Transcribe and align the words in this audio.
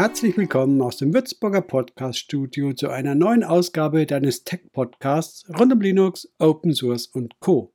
Herzlich 0.00 0.34
willkommen 0.38 0.80
aus 0.80 0.96
dem 0.96 1.12
Würzburger 1.12 1.60
Podcast 1.60 2.20
Studio 2.20 2.72
zu 2.72 2.88
einer 2.88 3.14
neuen 3.14 3.44
Ausgabe 3.44 4.06
deines 4.06 4.44
Tech 4.44 4.62
Podcasts 4.72 5.44
rund 5.58 5.74
um 5.74 5.82
Linux, 5.82 6.26
Open 6.38 6.72
Source 6.72 7.06
und 7.06 7.38
Co. 7.38 7.74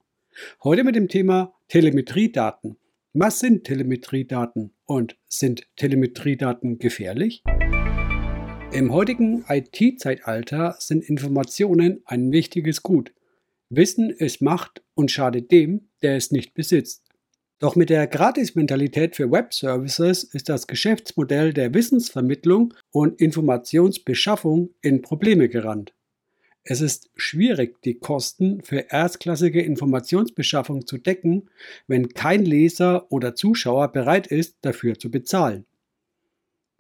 Heute 0.64 0.84
mit 0.84 0.96
dem 0.96 1.08
Thema 1.08 1.54
Telemetriedaten. 1.68 2.78
Was 3.14 3.42
sind 3.42 3.66
Telemetriedaten 3.66 4.74
und 4.86 5.18
sind 5.28 5.68
Telemetriedaten 5.76 6.80
gefährlich? 6.80 7.44
Im 8.72 8.92
heutigen 8.92 9.46
IT-Zeitalter 9.48 10.78
sind 10.80 11.08
Informationen 11.08 12.02
ein 12.06 12.32
wichtiges 12.32 12.82
Gut. 12.82 13.14
Wissen 13.70 14.10
ist 14.10 14.42
Macht 14.42 14.82
und 14.96 15.12
schadet 15.12 15.52
dem, 15.52 15.90
der 16.02 16.16
es 16.16 16.32
nicht 16.32 16.56
besitzt. 16.56 17.04
Doch 17.60 17.76
mit 17.78 17.90
der 17.90 18.08
Gratis-Mentalität 18.08 19.16
für 19.16 19.32
Web-Services 19.32 20.26
ist 20.26 20.50
das 20.50 20.68
Geschäftsmodell 20.68 21.54
der 21.54 21.74
Wissensvermittlung 21.74 22.74
und 22.92 23.22
Informationsbeschaffung 23.22 24.72
in 24.82 25.02
Probleme 25.02 25.48
gerannt. 25.48 25.94
Es 26.64 26.82
ist 26.82 27.12
schwierig, 27.16 27.82
die 27.84 28.00
Kosten 28.00 28.62
für 28.64 28.88
erstklassige 28.90 29.62
Informationsbeschaffung 29.62 30.86
zu 30.86 30.98
decken, 30.98 31.50
wenn 31.88 32.10
kein 32.10 32.44
Leser 32.44 33.10
oder 33.12 33.36
Zuschauer 33.36 33.92
bereit 33.92 34.28
ist, 34.28 34.58
dafür 34.62 34.98
zu 34.98 35.10
bezahlen. 35.10 35.66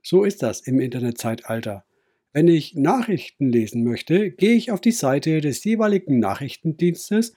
So 0.01 0.23
ist 0.23 0.43
das 0.43 0.61
im 0.61 0.79
Internetzeitalter. 0.79 1.85
Wenn 2.33 2.47
ich 2.47 2.75
Nachrichten 2.75 3.49
lesen 3.49 3.83
möchte, 3.83 4.31
gehe 4.31 4.55
ich 4.55 4.71
auf 4.71 4.81
die 4.81 4.91
Seite 4.91 5.39
des 5.39 5.63
jeweiligen 5.63 6.19
Nachrichtendienstes 6.19 7.33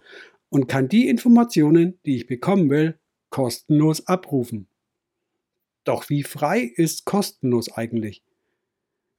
und 0.48 0.66
kann 0.66 0.88
die 0.88 1.08
Informationen, 1.08 2.00
die 2.04 2.16
ich 2.16 2.26
bekommen 2.26 2.68
will, 2.68 2.98
kostenlos 3.30 4.06
abrufen. 4.06 4.68
Doch 5.84 6.08
wie 6.08 6.22
frei 6.22 6.60
ist 6.60 7.04
kostenlos 7.04 7.72
eigentlich? 7.72 8.22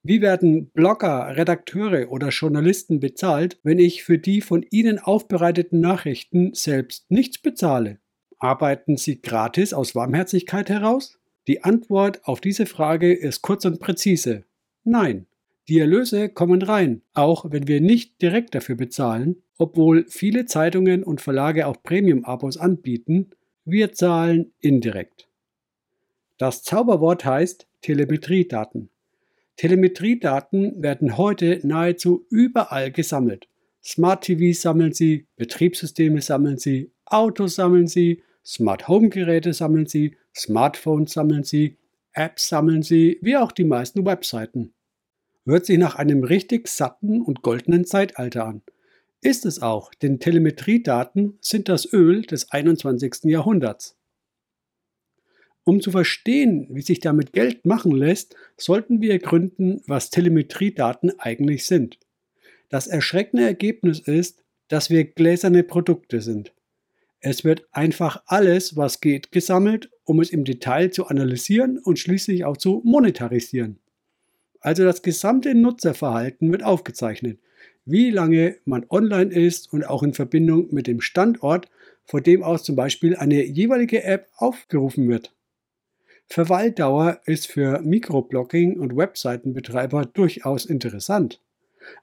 Wie 0.04 0.22
werden 0.22 0.70
Blogger, 0.70 1.36
Redakteure 1.36 2.10
oder 2.12 2.30
Journalisten 2.30 3.00
bezahlt, 3.00 3.60
wenn 3.64 3.80
ich 3.80 4.04
für 4.04 4.18
die 4.18 4.42
von 4.42 4.66
ihnen 4.70 4.98
aufbereiteten 4.98 5.82
Nachrichten 5.82 6.54
selbst 6.54 7.12
nichts 7.12 7.38
bezahle? 7.38 8.00
Arbeiten 8.38 8.96
sie 8.96 9.22
gratis 9.22 9.74
aus 9.74 9.96
Warmherzigkeit 9.96 10.70
heraus? 10.70 11.20
Die 11.48 11.64
Antwort 11.64 12.24
auf 12.26 12.40
diese 12.40 12.66
Frage 12.66 13.14
ist 13.14 13.42
kurz 13.42 13.66
und 13.66 13.80
präzise. 13.80 14.46
Nein. 14.84 15.26
Die 15.68 15.80
Erlöse 15.80 16.30
kommen 16.30 16.62
rein, 16.62 17.02
auch 17.14 17.52
wenn 17.52 17.68
wir 17.68 17.80
nicht 17.80 18.22
direkt 18.22 18.56
dafür 18.56 18.76
bezahlen, 18.76 19.44
obwohl 19.58 20.06
viele 20.08 20.46
Zeitungen 20.46 21.04
und 21.04 21.22
Verlage 21.22 21.68
auch 21.68 21.84
Premium-Abos 21.84 22.58
anbieten, 22.58 23.32
wir 23.72 23.94
zahlen 23.94 24.52
indirekt. 24.60 25.28
Das 26.38 26.64
Zauberwort 26.64 27.26
heißt 27.26 27.68
Telemetriedaten. 27.82 28.90
Telemetriedaten 29.58 30.82
werden 30.82 31.18
heute 31.18 31.60
nahezu 31.64 32.26
überall 32.30 32.92
gesammelt. 32.92 33.48
Smart 33.84 34.24
TV 34.24 34.58
sammeln 34.58 34.94
sie, 34.94 35.28
Betriebssysteme 35.36 36.22
sammeln 36.22 36.58
sie, 36.58 36.92
Autos 37.06 37.56
sammeln 37.56 37.88
sie, 37.88 38.24
Smart 38.46 38.88
Home 38.88 39.10
Geräte 39.10 39.54
sammeln 39.54 39.86
sie, 39.86 40.16
Smartphones 40.36 41.12
sammeln 41.14 41.44
sie, 41.44 41.78
Apps 42.14 42.50
sammeln 42.50 42.84
sie, 42.84 43.20
wie 43.22 43.38
auch 43.38 43.52
die 43.52 43.64
meisten 43.64 44.06
Webseiten. 44.06 44.74
Hört 45.46 45.66
sich 45.66 45.78
nach 45.78 45.96
einem 45.96 46.24
richtig 46.24 46.68
satten 46.68 47.22
und 47.22 47.42
goldenen 47.42 47.86
Zeitalter 47.86 48.46
an. 48.46 48.62
Ist 49.22 49.46
es 49.46 49.62
auch, 49.62 49.94
denn 49.96 50.20
Telemetriedaten 50.20 51.38
sind 51.42 51.68
das 51.68 51.92
Öl 51.92 52.22
des 52.22 52.52
21. 52.52 53.26
Jahrhunderts. 53.26 53.98
Um 55.66 55.82
zu 55.82 55.92
verstehen, 55.92 56.68
wie 56.72 56.82
sich 56.82 57.02
damit 57.02 57.34
Geld 57.34 57.66
machen 57.66 57.92
lässt, 57.92 58.36
sollten 58.56 59.02
wir 59.02 59.12
ergründen, 59.12 59.82
was 59.86 60.10
Telemetriedaten 60.10 61.20
eigentlich 61.20 61.66
sind. 61.66 62.00
Das 62.70 62.88
erschreckende 62.88 63.44
Ergebnis 63.44 64.00
ist, 64.00 64.42
dass 64.70 64.90
wir 64.90 65.04
gläserne 65.04 65.64
Produkte 65.64 66.22
sind. 66.22 66.54
Es 67.20 67.44
wird 67.44 67.68
einfach 67.74 68.24
alles, 68.26 68.78
was 68.78 69.02
geht, 69.02 69.34
gesammelt, 69.34 69.92
um 70.06 70.22
es 70.22 70.30
im 70.30 70.46
Detail 70.46 70.92
zu 70.92 71.08
analysieren 71.08 71.78
und 71.78 72.00
schließlich 72.00 72.46
auch 72.46 72.56
zu 72.56 72.82
monetarisieren. 72.86 73.80
Also 74.62 74.86
das 74.86 75.02
gesamte 75.02 75.54
Nutzerverhalten 75.56 76.52
wird 76.52 76.64
aufgezeichnet 76.64 77.40
wie 77.90 78.12
lange 78.12 78.58
man 78.66 78.86
online 78.90 79.34
ist 79.34 79.74
und 79.74 79.84
auch 79.84 80.04
in 80.04 80.14
Verbindung 80.14 80.68
mit 80.72 80.86
dem 80.86 81.02
Standort, 81.02 81.70
von 82.06 82.22
dem 82.22 82.44
aus 82.44 82.64
zum 82.64 82.76
Beispiel 82.76 83.16
eine 83.16 83.44
jeweilige 83.44 84.04
App 84.04 84.28
aufgerufen 84.36 85.08
wird. 85.10 85.34
Verweildauer 86.28 87.22
ist 87.26 87.48
für 87.48 87.82
Mikroblogging 87.82 88.80
und 88.80 88.96
Webseitenbetreiber 88.96 90.06
durchaus 90.06 90.66
interessant. 90.66 91.42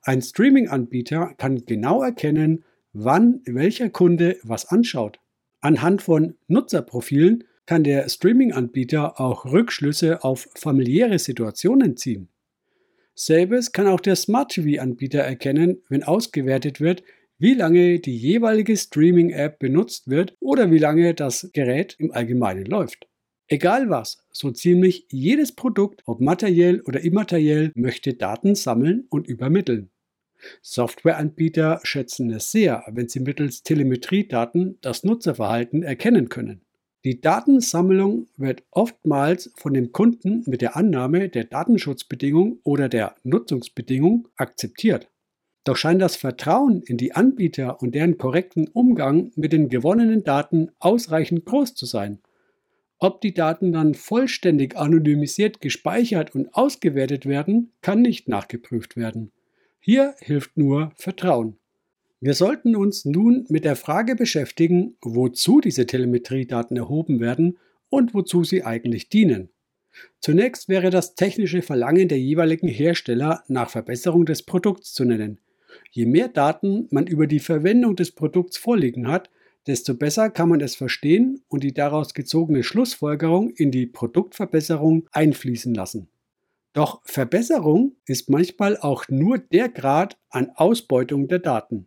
Ein 0.02 0.22
Streaming-Anbieter 0.22 1.34
kann 1.38 1.64
genau 1.64 2.02
erkennen, 2.02 2.64
wann 2.92 3.40
welcher 3.44 3.88
Kunde 3.88 4.36
was 4.42 4.66
anschaut. 4.66 5.20
Anhand 5.60 6.02
von 6.02 6.34
Nutzerprofilen 6.48 7.44
kann 7.66 7.84
der 7.84 8.08
Streaming-Anbieter 8.08 9.20
auch 9.20 9.44
Rückschlüsse 9.44 10.24
auf 10.24 10.48
familiäre 10.54 11.20
Situationen 11.20 11.96
ziehen. 11.96 12.28
Selbes 13.18 13.72
kann 13.72 13.86
auch 13.86 14.00
der 14.00 14.14
Smart 14.14 14.52
TV-Anbieter 14.52 15.20
erkennen, 15.20 15.82
wenn 15.88 16.02
ausgewertet 16.02 16.82
wird, 16.82 17.02
wie 17.38 17.54
lange 17.54 17.98
die 17.98 18.16
jeweilige 18.16 18.76
Streaming-App 18.76 19.58
benutzt 19.58 20.08
wird 20.10 20.36
oder 20.38 20.70
wie 20.70 20.78
lange 20.78 21.14
das 21.14 21.48
Gerät 21.54 21.96
im 21.98 22.12
Allgemeinen 22.12 22.66
läuft. 22.66 23.08
Egal 23.48 23.88
was, 23.88 24.18
so 24.30 24.50
ziemlich 24.50 25.06
jedes 25.10 25.54
Produkt, 25.54 26.02
ob 26.04 26.20
materiell 26.20 26.82
oder 26.82 27.00
immateriell, 27.00 27.72
möchte 27.74 28.12
Daten 28.12 28.54
sammeln 28.54 29.06
und 29.08 29.26
übermitteln. 29.26 29.90
Softwareanbieter 30.60 31.80
schätzen 31.84 32.30
es 32.30 32.50
sehr, 32.50 32.84
wenn 32.88 33.08
sie 33.08 33.20
mittels 33.20 33.62
Telemetriedaten 33.62 34.78
das 34.82 35.04
Nutzerverhalten 35.04 35.82
erkennen 35.82 36.28
können. 36.28 36.65
Die 37.06 37.20
Datensammlung 37.20 38.26
wird 38.36 38.64
oftmals 38.72 39.52
von 39.54 39.72
dem 39.72 39.92
Kunden 39.92 40.42
mit 40.46 40.60
der 40.60 40.74
Annahme 40.74 41.28
der 41.28 41.44
Datenschutzbedingung 41.44 42.58
oder 42.64 42.88
der 42.88 43.14
Nutzungsbedingung 43.22 44.26
akzeptiert. 44.34 45.08
Doch 45.62 45.76
scheint 45.76 46.02
das 46.02 46.16
Vertrauen 46.16 46.82
in 46.82 46.96
die 46.96 47.12
Anbieter 47.12 47.80
und 47.80 47.94
deren 47.94 48.18
korrekten 48.18 48.66
Umgang 48.66 49.30
mit 49.36 49.52
den 49.52 49.68
gewonnenen 49.68 50.24
Daten 50.24 50.72
ausreichend 50.80 51.44
groß 51.44 51.76
zu 51.76 51.86
sein. 51.86 52.18
Ob 52.98 53.20
die 53.20 53.34
Daten 53.34 53.70
dann 53.70 53.94
vollständig 53.94 54.76
anonymisiert 54.76 55.60
gespeichert 55.60 56.34
und 56.34 56.56
ausgewertet 56.56 57.24
werden, 57.24 57.70
kann 57.82 58.02
nicht 58.02 58.26
nachgeprüft 58.26 58.96
werden. 58.96 59.30
Hier 59.78 60.16
hilft 60.18 60.56
nur 60.56 60.90
Vertrauen. 60.96 61.56
Wir 62.26 62.34
sollten 62.34 62.74
uns 62.74 63.04
nun 63.04 63.46
mit 63.50 63.64
der 63.64 63.76
Frage 63.76 64.16
beschäftigen, 64.16 64.96
wozu 65.00 65.60
diese 65.60 65.86
Telemetriedaten 65.86 66.76
erhoben 66.76 67.20
werden 67.20 67.56
und 67.88 68.14
wozu 68.14 68.42
sie 68.42 68.64
eigentlich 68.64 69.08
dienen. 69.08 69.50
Zunächst 70.20 70.68
wäre 70.68 70.90
das 70.90 71.14
technische 71.14 71.62
Verlangen 71.62 72.08
der 72.08 72.18
jeweiligen 72.18 72.66
Hersteller 72.66 73.44
nach 73.46 73.70
Verbesserung 73.70 74.26
des 74.26 74.42
Produkts 74.42 74.92
zu 74.92 75.04
nennen. 75.04 75.38
Je 75.92 76.04
mehr 76.04 76.26
Daten 76.26 76.88
man 76.90 77.06
über 77.06 77.28
die 77.28 77.38
Verwendung 77.38 77.94
des 77.94 78.10
Produkts 78.10 78.56
vorliegen 78.56 79.06
hat, 79.06 79.30
desto 79.68 79.94
besser 79.94 80.28
kann 80.28 80.48
man 80.48 80.60
es 80.60 80.74
verstehen 80.74 81.44
und 81.46 81.62
die 81.62 81.74
daraus 81.74 82.12
gezogene 82.12 82.64
Schlussfolgerung 82.64 83.50
in 83.50 83.70
die 83.70 83.86
Produktverbesserung 83.86 85.08
einfließen 85.12 85.72
lassen. 85.72 86.08
Doch 86.72 87.02
Verbesserung 87.04 87.94
ist 88.04 88.28
manchmal 88.30 88.76
auch 88.78 89.04
nur 89.10 89.38
der 89.38 89.68
Grad 89.68 90.18
an 90.28 90.50
Ausbeutung 90.56 91.28
der 91.28 91.38
Daten. 91.38 91.86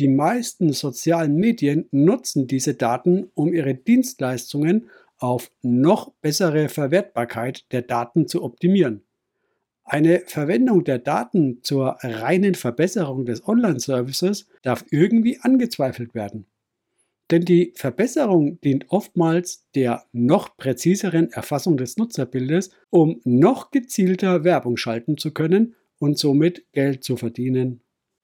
Die 0.00 0.08
meisten 0.08 0.72
sozialen 0.72 1.36
Medien 1.36 1.86
nutzen 1.90 2.46
diese 2.46 2.72
Daten, 2.72 3.30
um 3.34 3.52
ihre 3.52 3.74
Dienstleistungen 3.74 4.88
auf 5.18 5.52
noch 5.60 6.14
bessere 6.22 6.70
Verwertbarkeit 6.70 7.70
der 7.70 7.82
Daten 7.82 8.26
zu 8.26 8.42
optimieren. 8.42 9.02
Eine 9.84 10.22
Verwendung 10.24 10.84
der 10.84 11.00
Daten 11.00 11.62
zur 11.62 11.98
reinen 12.00 12.54
Verbesserung 12.54 13.26
des 13.26 13.46
Online-Services 13.46 14.46
darf 14.62 14.86
irgendwie 14.90 15.38
angezweifelt 15.42 16.14
werden. 16.14 16.46
Denn 17.30 17.44
die 17.44 17.74
Verbesserung 17.76 18.58
dient 18.62 18.86
oftmals 18.88 19.66
der 19.74 20.06
noch 20.12 20.56
präziseren 20.56 21.30
Erfassung 21.30 21.76
des 21.76 21.98
Nutzerbildes, 21.98 22.70
um 22.88 23.20
noch 23.24 23.70
gezielter 23.70 24.44
Werbung 24.44 24.78
schalten 24.78 25.18
zu 25.18 25.32
können 25.34 25.74
und 25.98 26.18
somit 26.18 26.64
Geld 26.72 27.04
zu 27.04 27.18
verdienen. 27.18 27.82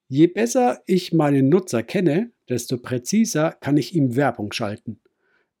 Je 0.09 0.27
besser 0.27 0.81
ich 0.85 1.11
meinen 1.11 1.49
Nutzer 1.49 1.83
kenne, 1.83 2.31
desto 2.47 2.77
präziser 2.77 3.51
kann 3.59 3.75
ich 3.75 3.93
ihm 3.93 4.15
Werbung 4.15 4.53
schalten. 4.53 5.01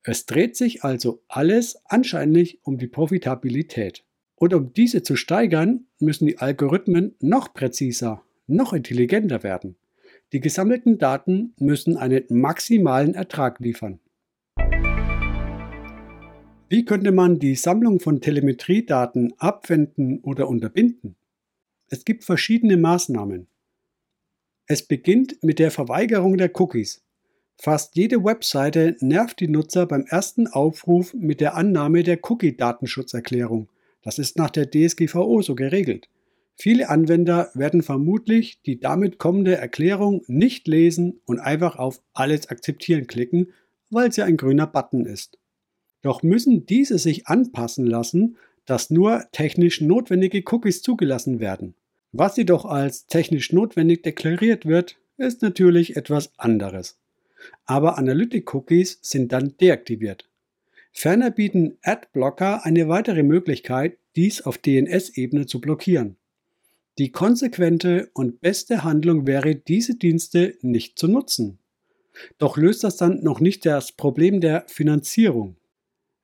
Es 0.03 0.25
dreht 0.25 0.55
sich 0.55 0.85
also 0.85 1.21
alles 1.27 1.81
anscheinend 1.83 2.57
um 2.63 2.77
die 2.77 2.87
Profitabilität. 2.87 4.05
Und 4.35 4.53
um 4.53 4.71
diese 4.71 5.03
zu 5.03 5.17
steigern, 5.17 5.87
müssen 5.99 6.27
die 6.27 6.37
Algorithmen 6.37 7.15
noch 7.19 7.53
präziser, 7.53 8.23
noch 8.45 8.71
intelligenter 8.71 9.43
werden. 9.43 9.75
Die 10.31 10.39
gesammelten 10.39 10.97
Daten 10.97 11.53
müssen 11.59 11.97
einen 11.97 12.23
maximalen 12.29 13.15
Ertrag 13.15 13.59
liefern. 13.59 13.99
Wie 16.69 16.85
könnte 16.85 17.11
man 17.11 17.39
die 17.39 17.55
Sammlung 17.55 17.99
von 17.99 18.21
Telemetriedaten 18.21 19.33
abwenden 19.39 20.19
oder 20.19 20.47
unterbinden? 20.47 21.17
Es 21.89 22.05
gibt 22.05 22.23
verschiedene 22.23 22.77
Maßnahmen. 22.77 23.47
Es 24.69 24.83
beginnt 24.83 25.41
mit 25.41 25.59
der 25.59 25.71
Verweigerung 25.71 26.37
der 26.37 26.51
Cookies. 26.59 27.01
Fast 27.55 27.95
jede 27.95 28.25
Webseite 28.25 28.97
nervt 28.99 29.39
die 29.39 29.47
Nutzer 29.47 29.85
beim 29.85 30.05
ersten 30.05 30.45
Aufruf 30.47 31.13
mit 31.13 31.39
der 31.39 31.55
Annahme 31.55 32.03
der 32.03 32.19
Cookie-Datenschutzerklärung. 32.21 33.69
Das 34.01 34.19
ist 34.19 34.37
nach 34.37 34.49
der 34.49 34.69
DSGVO 34.69 35.41
so 35.41 35.55
geregelt. 35.55 36.09
Viele 36.57 36.89
Anwender 36.89 37.49
werden 37.53 37.81
vermutlich 37.81 38.61
die 38.63 38.77
damit 38.77 39.19
kommende 39.19 39.55
Erklärung 39.55 40.23
nicht 40.27 40.67
lesen 40.67 41.21
und 41.25 41.39
einfach 41.39 41.77
auf 41.77 42.01
Alles 42.13 42.49
akzeptieren 42.49 43.07
klicken, 43.07 43.53
weil 43.89 44.11
sie 44.11 44.23
ein 44.23 44.35
grüner 44.35 44.67
Button 44.67 45.05
ist. 45.05 45.39
Doch 46.01 46.23
müssen 46.23 46.65
diese 46.65 46.99
sich 46.99 47.27
anpassen 47.27 47.87
lassen, 47.87 48.35
dass 48.65 48.89
nur 48.89 49.23
technisch 49.31 49.79
notwendige 49.79 50.43
Cookies 50.45 50.81
zugelassen 50.81 51.39
werden. 51.39 51.73
Was 52.11 52.37
jedoch 52.37 52.65
als 52.65 53.07
technisch 53.07 53.51
notwendig 53.51 54.03
deklariert 54.03 54.65
wird, 54.65 54.97
ist 55.17 55.41
natürlich 55.41 55.95
etwas 55.95 56.31
anderes. 56.37 56.97
Aber 57.65 57.97
Analytic-Cookies 57.97 58.99
sind 59.01 59.31
dann 59.31 59.55
deaktiviert. 59.59 60.29
Ferner 60.91 61.31
bieten 61.31 61.77
Adblocker 61.83 62.65
eine 62.65 62.87
weitere 62.87 63.23
Möglichkeit, 63.23 63.97
dies 64.15 64.41
auf 64.41 64.57
DNS-Ebene 64.57 65.45
zu 65.45 65.61
blockieren. 65.61 66.17
Die 66.97 67.11
konsequente 67.11 68.09
und 68.13 68.41
beste 68.41 68.83
Handlung 68.83 69.27
wäre, 69.27 69.53
diese 69.53 69.95
Dienste 69.95 70.57
nicht 70.61 70.97
zu 70.97 71.07
nutzen. 71.07 71.59
Doch 72.39 72.57
löst 72.57 72.83
das 72.83 72.97
dann 72.97 73.21
noch 73.21 73.39
nicht 73.39 73.65
das 73.65 73.91
Problem 73.91 74.41
der 74.41 74.65
Finanzierung. 74.67 75.57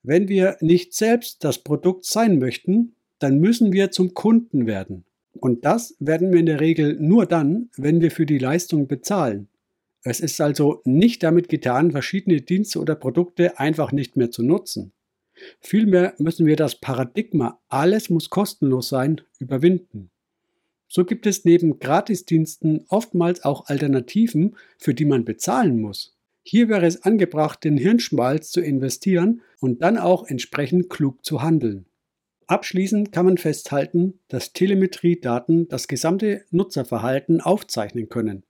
Wenn 0.02 0.28
wir 0.28 0.58
nicht 0.60 0.96
selbst 0.96 1.44
das 1.44 1.60
Produkt 1.60 2.06
sein 2.06 2.40
möchten, 2.40 2.96
dann 3.20 3.40
müssen 3.40 3.72
wir 3.72 3.92
zum 3.92 4.16
Kunden 4.16 4.66
werden. 4.66 5.06
Und 5.40 5.66
das 5.66 5.96
werden 6.00 6.32
wir 6.32 6.40
in 6.40 6.46
der 6.46 6.60
Regel 6.60 6.98
nur 7.00 7.26
dann, 7.26 7.70
wenn 7.76 8.02
wir 8.02 8.12
für 8.12 8.26
die 8.26 8.38
Leistung 8.38 8.88
bezahlen. 8.88 9.48
Es 10.04 10.20
ist 10.20 10.40
also 10.42 10.82
nicht 10.84 11.24
damit 11.24 11.50
getan, 11.50 11.92
verschiedene 11.92 12.42
Dienste 12.42 12.80
oder 12.80 12.96
Produkte 12.96 13.58
einfach 13.60 13.92
nicht 13.92 14.18
mehr 14.18 14.32
zu 14.32 14.44
nutzen. 14.44 14.92
Vielmehr 15.60 16.14
müssen 16.18 16.46
wir 16.46 16.56
das 16.56 16.76
Paradigma, 16.76 17.60
alles 17.70 18.10
muss 18.10 18.30
kostenlos 18.30 18.90
sein, 18.90 19.22
überwinden. 19.40 20.12
So 20.88 21.06
gibt 21.06 21.26
es 21.26 21.44
neben 21.44 21.80
Gratisdiensten 21.80 22.86
oftmals 22.88 23.44
auch 23.44 23.66
Alternativen, 23.66 24.56
für 24.78 24.94
die 24.94 25.06
man 25.06 25.26
bezahlen 25.26 25.82
muss. 25.82 26.16
Hier 26.44 26.68
wäre 26.68 26.86
es 26.86 27.04
angebracht, 27.04 27.64
den 27.64 27.78
Hirnschmalz 27.78 28.52
zu 28.52 28.62
investieren 28.62 29.42
und 29.60 29.82
dann 29.82 29.98
auch 29.98 30.28
entsprechend 30.28 30.90
klug 30.90 31.24
zu 31.26 31.42
handeln. 31.42 31.86
Abschließend 32.48 33.12
kann 33.12 33.26
man 33.26 33.38
festhalten, 33.38 34.20
dass 34.28 34.54
Telemetriedaten 34.54 35.68
das 35.68 35.88
gesamte 35.88 36.44
Nutzerverhalten 36.52 37.42
aufzeichnen 37.42 38.10
können. 38.10 38.44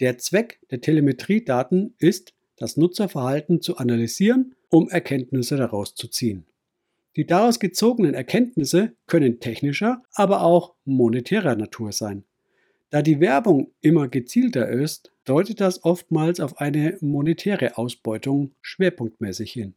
Der 0.00 0.18
Zweck 0.18 0.60
der 0.70 0.80
Telemetriedaten 0.80 1.94
ist, 1.98 2.34
das 2.56 2.76
Nutzerverhalten 2.76 3.60
zu 3.60 3.76
analysieren, 3.78 4.54
um 4.68 4.88
Erkenntnisse 4.88 5.56
daraus 5.56 5.94
zu 5.94 6.08
ziehen. 6.08 6.46
Die 7.16 7.26
daraus 7.26 7.60
gezogenen 7.60 8.14
Erkenntnisse 8.14 8.92
können 9.06 9.40
technischer, 9.40 10.02
aber 10.12 10.42
auch 10.42 10.74
monetärer 10.84 11.56
Natur 11.56 11.92
sein. 11.92 12.24
Da 12.90 13.02
die 13.02 13.20
Werbung 13.20 13.72
immer 13.80 14.08
gezielter 14.08 14.68
ist, 14.68 15.12
deutet 15.24 15.60
das 15.60 15.82
oftmals 15.84 16.40
auf 16.40 16.60
eine 16.60 16.98
monetäre 17.00 17.78
Ausbeutung 17.78 18.54
schwerpunktmäßig 18.60 19.52
hin. 19.52 19.74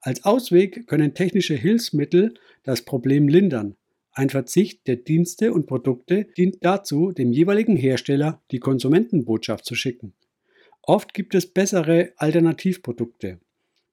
Als 0.00 0.24
Ausweg 0.24 0.86
können 0.86 1.14
technische 1.14 1.54
Hilfsmittel 1.54 2.34
das 2.62 2.82
Problem 2.82 3.28
lindern. 3.28 3.76
Ein 4.12 4.30
Verzicht 4.30 4.86
der 4.86 4.96
Dienste 4.96 5.52
und 5.52 5.66
Produkte 5.66 6.26
dient 6.36 6.58
dazu, 6.62 7.12
dem 7.12 7.32
jeweiligen 7.32 7.76
Hersteller 7.76 8.42
die 8.50 8.58
Konsumentenbotschaft 8.58 9.64
zu 9.64 9.74
schicken. 9.74 10.14
Oft 10.82 11.14
gibt 11.14 11.34
es 11.34 11.46
bessere 11.46 12.12
Alternativprodukte. 12.16 13.38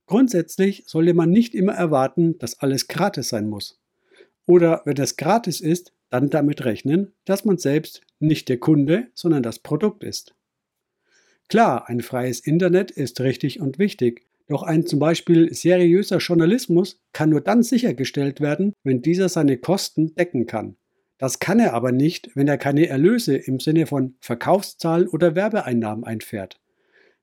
Grundsätzlich 0.05 0.85
sollte 0.87 1.13
man 1.13 1.29
nicht 1.29 1.53
immer 1.53 1.73
erwarten, 1.73 2.37
dass 2.39 2.59
alles 2.59 2.87
gratis 2.87 3.29
sein 3.29 3.49
muss. 3.49 3.79
Oder 4.45 4.81
wenn 4.85 4.97
es 4.97 5.17
gratis 5.17 5.59
ist, 5.59 5.91
dann 6.09 6.29
damit 6.29 6.63
rechnen, 6.63 7.11
dass 7.25 7.43
man 7.43 7.57
selbst 7.57 8.01
nicht 8.19 8.47
der 8.47 8.57
Kunde, 8.57 9.07
sondern 9.13 9.43
das 9.43 9.59
Produkt 9.59 10.05
ist. 10.05 10.33
Klar, 11.49 11.89
ein 11.89 12.01
freies 12.01 12.39
Internet 12.39 12.91
ist 12.91 13.19
richtig 13.19 13.59
und 13.59 13.77
wichtig, 13.79 14.26
doch 14.47 14.63
ein 14.63 14.85
zum 14.85 14.99
Beispiel 14.99 15.53
seriöser 15.53 16.17
Journalismus 16.17 16.99
kann 17.13 17.29
nur 17.29 17.41
dann 17.41 17.63
sichergestellt 17.63 18.39
werden, 18.39 18.73
wenn 18.83 19.01
dieser 19.01 19.29
seine 19.29 19.57
Kosten 19.57 20.15
decken 20.15 20.45
kann. 20.45 20.77
Das 21.17 21.39
kann 21.39 21.59
er 21.59 21.73
aber 21.73 21.91
nicht, 21.91 22.31
wenn 22.35 22.47
er 22.47 22.57
keine 22.57 22.87
Erlöse 22.87 23.35
im 23.35 23.59
Sinne 23.59 23.87
von 23.87 24.15
Verkaufszahlen 24.19 25.07
oder 25.07 25.35
Werbeeinnahmen 25.35 26.03
einfährt. 26.03 26.59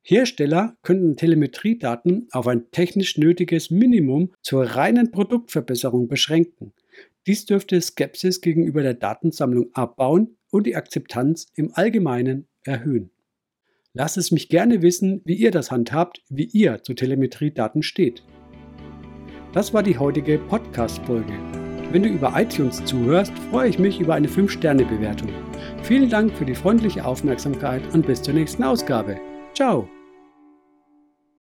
Hersteller 0.03 0.76
könnten 0.82 1.17
Telemetriedaten 1.17 2.29
auf 2.32 2.47
ein 2.47 2.71
technisch 2.73 3.17
nötiges 3.17 3.71
Minimum 3.71 4.32
zur 4.43 4.65
reinen 4.65 5.11
Produktverbesserung 5.11 6.09
beschränken. 6.09 6.75
Dies 7.26 7.47
dürfte 7.47 7.81
Skepsis 7.81 8.43
gegenüber 8.43 8.82
der 8.82 8.93
Datensammlung 8.93 9.71
abbauen 9.73 10.37
und 10.50 10.67
die 10.67 10.76
Akzeptanz 10.76 11.47
im 11.55 11.73
Allgemeinen 11.73 12.49
erhöhen. 12.65 13.11
Lasst 13.96 14.19
es 14.19 14.32
mich 14.32 14.49
gerne 14.49 14.82
wissen, 14.82 15.23
wie 15.25 15.35
ihr 15.35 15.52
das 15.52 15.70
handhabt, 15.70 16.20
wie 16.29 16.46
ihr 16.46 16.82
zu 16.82 16.94
Telemetriedaten 16.94 17.85
steht. 17.85 18.25
Das 19.52 19.73
war 19.73 19.85
die 19.85 19.96
heutige 19.96 20.38
Podcast-Folge. 20.38 21.32
Wenn 21.93 22.02
du 22.02 22.08
über 22.08 22.32
iTunes 22.35 22.85
zuhörst, 22.85 23.32
freue 23.50 23.69
ich 23.69 23.79
mich 23.79 24.00
über 24.00 24.14
eine 24.14 24.26
5-Sterne-Bewertung. 24.26 25.29
Vielen 25.85 26.11
Dank 26.11 26.37
für 26.37 26.44
die 26.44 26.56
freundliche 26.56 27.05
Aufmerksamkeit 27.05 27.82
und 27.94 28.05
bis 28.05 28.20
zur 28.20 28.35
nächsten 28.35 28.64
Ausgabe. 28.64 29.17
Ciao! 29.55 29.88